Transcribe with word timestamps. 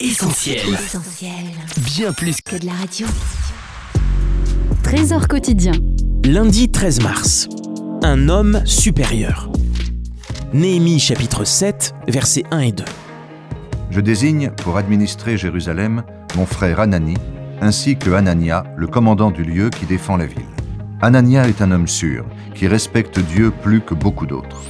Essentiel. 0.00 0.78
Bien 1.84 2.14
plus 2.14 2.40
que 2.40 2.56
de 2.56 2.64
la 2.64 2.72
radio. 2.72 3.06
Trésor 4.82 5.28
quotidien. 5.28 5.72
Lundi 6.24 6.70
13 6.70 7.02
mars. 7.02 7.48
Un 8.02 8.30
homme 8.30 8.62
supérieur. 8.64 9.52
Néhémie 10.54 11.00
chapitre 11.00 11.44
7, 11.44 11.94
versets 12.08 12.44
1 12.50 12.60
et 12.60 12.72
2. 12.72 12.84
Je 13.90 14.00
désigne 14.00 14.50
pour 14.50 14.78
administrer 14.78 15.36
Jérusalem 15.36 16.02
mon 16.34 16.46
frère 16.46 16.80
Anani, 16.80 17.18
ainsi 17.60 17.98
que 17.98 18.10
Anania, 18.10 18.64
le 18.78 18.86
commandant 18.86 19.30
du 19.30 19.44
lieu 19.44 19.68
qui 19.68 19.84
défend 19.84 20.16
la 20.16 20.24
ville. 20.24 20.40
Anania 21.02 21.46
est 21.46 21.60
un 21.60 21.72
homme 21.72 21.88
sûr, 21.88 22.24
qui 22.54 22.68
respecte 22.68 23.18
Dieu 23.18 23.50
plus 23.50 23.82
que 23.82 23.92
beaucoup 23.92 24.26
d'autres. 24.26 24.62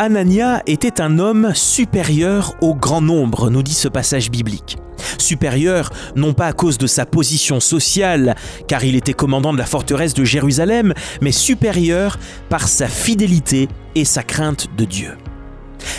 Anania 0.00 0.62
était 0.66 1.02
un 1.02 1.18
homme 1.18 1.52
supérieur 1.54 2.54
au 2.62 2.74
grand 2.74 3.02
nombre, 3.02 3.50
nous 3.50 3.62
dit 3.62 3.74
ce 3.74 3.86
passage 3.86 4.30
biblique. 4.30 4.78
Supérieur 5.18 5.90
non 6.16 6.32
pas 6.32 6.46
à 6.46 6.54
cause 6.54 6.78
de 6.78 6.86
sa 6.86 7.04
position 7.04 7.60
sociale, 7.60 8.34
car 8.66 8.82
il 8.82 8.96
était 8.96 9.12
commandant 9.12 9.52
de 9.52 9.58
la 9.58 9.66
forteresse 9.66 10.14
de 10.14 10.24
Jérusalem, 10.24 10.94
mais 11.20 11.32
supérieur 11.32 12.18
par 12.48 12.66
sa 12.66 12.88
fidélité 12.88 13.68
et 13.94 14.06
sa 14.06 14.22
crainte 14.22 14.68
de 14.74 14.86
Dieu. 14.86 15.18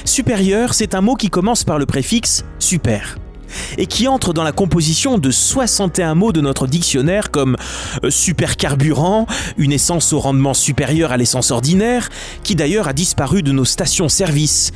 Supérieur, 0.03 0.73
c'est 0.73 0.95
un 0.95 1.01
mot 1.01 1.13
qui 1.13 1.29
commence 1.29 1.63
par 1.63 1.77
le 1.77 1.85
préfixe 1.85 2.43
super 2.57 3.17
et 3.77 3.85
qui 3.85 4.07
entre 4.07 4.33
dans 4.33 4.43
la 4.43 4.51
composition 4.51 5.17
de 5.17 5.31
61 5.31 6.15
mots 6.15 6.31
de 6.31 6.41
notre 6.41 6.67
dictionnaire 6.67 7.31
comme 7.31 7.57
euh, 8.03 8.09
supercarburant, 8.09 9.27
une 9.57 9.71
essence 9.71 10.13
au 10.13 10.19
rendement 10.19 10.53
supérieur 10.53 11.11
à 11.11 11.17
l'essence 11.17 11.51
ordinaire, 11.51 12.09
qui 12.43 12.55
d'ailleurs 12.55 12.87
a 12.87 12.93
disparu 12.93 13.43
de 13.43 13.51
nos 13.51 13.65
stations-service, 13.65 14.71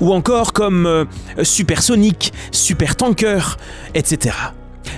ou 0.00 0.12
encore 0.12 0.52
comme 0.52 0.86
euh, 0.86 1.04
supersonique, 1.42 2.32
supertanker, 2.52 3.56
etc. 3.94 4.34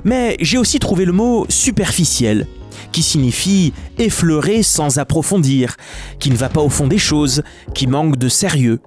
Mais 0.04 0.36
j'ai 0.40 0.58
aussi 0.58 0.78
trouvé 0.78 1.04
le 1.04 1.12
mot 1.12 1.46
superficiel, 1.48 2.46
qui 2.92 3.02
signifie 3.02 3.72
effleurer 3.98 4.62
sans 4.62 4.98
approfondir, 4.98 5.76
qui 6.18 6.30
ne 6.30 6.36
va 6.36 6.48
pas 6.48 6.60
au 6.60 6.68
fond 6.68 6.86
des 6.86 6.98
choses, 6.98 7.42
qui 7.74 7.86
manque 7.86 8.16
de 8.16 8.28
sérieux. 8.28 8.80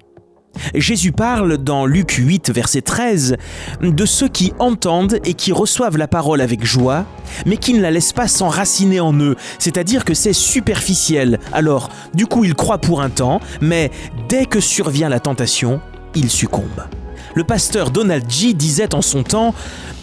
Jésus 0.76 1.12
parle 1.12 1.58
dans 1.58 1.86
Luc 1.86 2.12
8, 2.12 2.52
verset 2.52 2.82
13, 2.82 3.38
de 3.82 4.06
ceux 4.06 4.28
qui 4.28 4.54
entendent 4.60 5.20
et 5.26 5.34
qui 5.34 5.52
reçoivent 5.52 5.98
la 5.98 6.08
parole 6.08 6.42
avec 6.42 6.66
joie, 6.66 7.06
mais 7.46 7.58
qui 7.58 7.74
ne 7.74 7.82
la 7.82 7.92
laissent 7.92 8.14
pas 8.14 8.28
s'enraciner 8.28 9.00
en 9.00 9.14
eux, 9.20 9.36
c'est-à-dire 9.60 10.06
que 10.06 10.14
c'est 10.14 10.34
superficiel. 10.34 11.40
Alors, 11.52 11.90
du 12.14 12.26
coup, 12.26 12.44
ils 12.44 12.56
croient 12.56 12.78
pour 12.78 13.02
un 13.02 13.10
temps, 13.10 13.40
mais 13.62 13.92
dès 14.30 14.46
que 14.46 14.60
survient 14.60 15.10
la 15.10 15.20
tentation, 15.20 15.82
ils 16.16 16.30
succombent. 16.30 16.86
Le 17.34 17.44
pasteur 17.46 17.92
Donald 17.92 18.30
G 18.30 18.54
disait 18.54 18.94
en 18.94 19.02
son 19.02 19.24
temps 19.24 19.54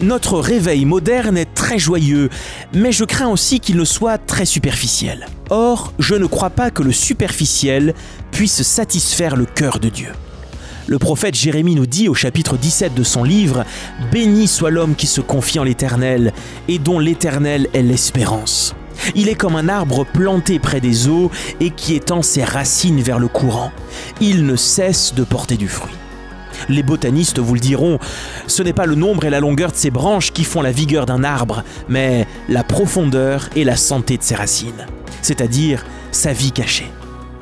Notre 0.01 0.39
réveil 0.39 0.87
moderne 0.87 1.37
est 1.37 1.53
très 1.55 1.79
joyeux, 1.79 2.31
mais 2.73 2.93
je 2.93 3.05
crains 3.05 3.29
aussi 3.29 3.61
qu'il 3.61 3.77
ne 3.77 3.85
soit 3.85 4.19
très 4.19 4.47
superficiel. 4.47 5.27
Or, 5.51 5.93
je 5.99 6.15
ne 6.15 6.27
crois 6.27 6.51
pas 6.51 6.71
que 6.71 6.83
le 6.83 6.93
superficiel 6.93 7.95
puisse 8.31 8.63
satisfaire 8.63 9.37
le 9.37 9.45
cœur 9.45 9.79
de 9.79 9.89
Dieu. 9.91 10.09
Le 10.89 10.99
prophète 10.99 11.35
Jérémie 11.35 11.75
nous 11.75 11.87
dit 11.87 12.09
au 12.09 12.15
chapitre 12.15 12.57
17 12.57 12.95
de 12.95 13.03
son 13.03 13.23
livre 13.23 13.67
Béni 14.11 14.49
soit 14.49 14.71
l'homme 14.71 14.95
qui 14.95 15.07
se 15.07 15.21
confie 15.21 15.59
en 15.59 15.65
l'Éternel 15.65 16.33
et 16.67 16.79
dont 16.79 16.99
l'Éternel 16.99 17.69
est 17.75 17.83
l'espérance. 17.83 18.75
Il 19.15 19.29
est 19.29 19.35
comme 19.35 19.57
un 19.57 19.69
arbre 19.69 20.07
planté 20.07 20.59
près 20.59 20.81
des 20.81 21.07
eaux 21.07 21.31
et 21.61 21.73
qui 21.73 21.95
étend 21.95 22.23
ses 22.23 22.43
racines 22.43 23.03
vers 23.03 23.19
le 23.19 23.29
courant. 23.29 23.71
Il 24.23 24.47
ne 24.47 24.57
cesse 24.57 25.13
de 25.15 25.25
porter 25.25 25.59
du 25.59 25.69
fruit. 25.69 25.93
Les 26.71 26.83
botanistes 26.83 27.39
vous 27.39 27.53
le 27.53 27.61
diront, 27.61 27.99
ce 28.47 28.63
n'est 28.63 28.73
pas 28.73 28.87
le 28.87 28.95
nombre 28.95 29.27
et 29.27 29.31
la 29.31 29.41
longueur 29.41 29.73
de 29.73 29.77
ses 29.77 29.91
branches 29.91 30.33
qui 30.33 30.45
font 30.45 30.63
la 30.63 30.73
vigueur 30.73 31.05
d'un 31.05 31.23
arbre, 31.23 31.65
mais 31.91 32.27
la 32.49 32.65
profondeur 32.65 33.51
et 33.57 33.65
la 33.65 33.77
santé 33.77 34.17
de 34.17 34.23
ses 34.23 34.37
racines, 34.37 34.87
c'est-à-dire 35.21 35.85
sa 36.13 36.33
vie 36.33 36.51
cachée. 36.51 36.91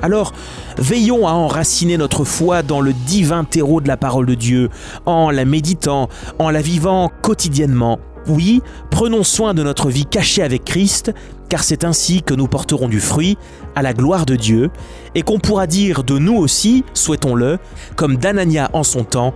Alors, 0.02 0.32
veillons 0.78 1.26
à 1.26 1.32
enraciner 1.32 1.96
notre 1.96 2.24
foi 2.24 2.62
dans 2.62 2.80
le 2.80 2.92
divin 2.92 3.44
terreau 3.44 3.80
de 3.80 3.88
la 3.88 3.96
parole 3.96 4.26
de 4.26 4.34
Dieu, 4.34 4.68
en 5.06 5.30
la 5.30 5.44
méditant, 5.44 6.08
en 6.38 6.50
la 6.50 6.60
vivant 6.60 7.10
quotidiennement. 7.22 7.98
Oui, 8.28 8.60
prenons 8.90 9.22
soin 9.22 9.54
de 9.54 9.62
notre 9.62 9.88
vie 9.88 10.04
cachée 10.04 10.42
avec 10.42 10.64
Christ, 10.64 11.12
car 11.48 11.62
c'est 11.62 11.84
ainsi 11.84 12.22
que 12.22 12.34
nous 12.34 12.48
porterons 12.48 12.88
du 12.88 13.00
fruit 13.00 13.38
à 13.74 13.82
la 13.82 13.92
gloire 13.92 14.26
de 14.26 14.36
Dieu, 14.36 14.70
et 15.14 15.22
qu'on 15.22 15.38
pourra 15.38 15.66
dire 15.66 16.02
de 16.02 16.18
nous 16.18 16.36
aussi, 16.36 16.84
souhaitons-le, 16.92 17.58
comme 17.94 18.16
d'Anania 18.16 18.70
en 18.72 18.82
son 18.82 19.04
temps, 19.04 19.32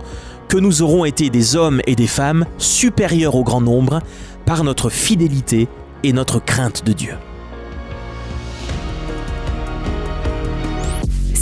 que 0.49 0.57
nous 0.57 0.81
aurons 0.81 1.05
été 1.05 1.29
des 1.29 1.55
hommes 1.55 1.81
et 1.87 1.95
des 1.95 2.07
femmes 2.07 2.45
supérieurs 2.57 3.35
au 3.35 3.43
grand 3.43 3.61
nombre 3.61 4.01
par 4.45 4.65
notre 4.65 4.89
fidélité 4.89 5.69
et 6.03 6.11
notre 6.11 6.43
crainte 6.43 6.85
de 6.85 6.91
Dieu. 6.91 7.13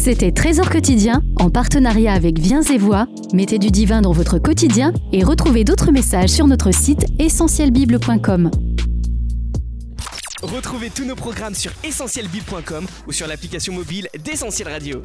C'était 0.09 0.31
Trésor 0.31 0.71
quotidien 0.71 1.21
en 1.35 1.51
partenariat 1.51 2.13
avec 2.13 2.39
Viens 2.39 2.63
et 2.63 2.79
Voix. 2.79 3.05
Mettez 3.31 3.59
du 3.59 3.69
divin 3.69 4.01
dans 4.01 4.11
votre 4.11 4.39
quotidien 4.39 4.91
et 5.13 5.23
retrouvez 5.23 5.63
d'autres 5.63 5.91
messages 5.91 6.31
sur 6.31 6.47
notre 6.47 6.73
site 6.73 7.05
essentielbible.com. 7.19 8.49
Retrouvez 10.41 10.89
tous 10.89 11.05
nos 11.05 11.15
programmes 11.15 11.53
sur 11.53 11.71
essentielbible.com 11.83 12.87
ou 13.05 13.11
sur 13.11 13.27
l'application 13.27 13.71
mobile 13.71 14.07
d'Essentiel 14.25 14.69
Radio. 14.69 15.03